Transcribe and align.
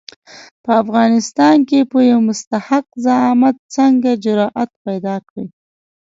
په 0.63 0.71
افغانستان 0.83 1.55
کې 1.69 1.79
به 1.89 1.99
یو 2.11 2.19
مستحق 2.29 2.85
زعامت 3.05 3.55
څنګه 3.75 4.09
جرآت 4.25 4.69
پیدا 4.85 5.15
کړي. 5.29 5.45